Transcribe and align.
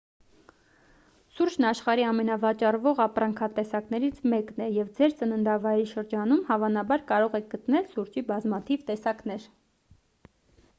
սուրճն 1.39 1.67
աշխարհի 1.71 2.05
ամենավաճառվող 2.11 3.01
ապրանքատեսակներից 3.05 4.23
մեկն 4.35 4.65
է 4.69 4.71
և 4.79 4.91
ձեր 5.01 5.15
ծննդավայրի 5.21 5.87
շրջանում 5.93 6.43
հավանաբար 6.51 7.07
կարող 7.15 7.39
եք 7.43 7.49
գտնել 7.55 7.89
սուրճի 7.95 8.29
բազմաթիվ 8.35 8.89
տեսակներ 8.91 9.49